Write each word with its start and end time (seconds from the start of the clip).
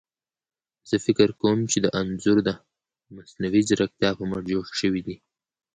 زه 0.89 0.95
فکر 1.05 1.29
کوم 1.41 1.59
چي 1.71 1.77
دا 1.83 1.89
انځور 2.01 2.37
ده 2.47 2.53
مصنوعي 3.15 3.61
ځيرکتيا 3.67 4.09
په 4.17 4.23
مټ 4.29 4.43
جوړ 4.51 4.65
شوي 4.79 5.01
دي. 5.07 5.15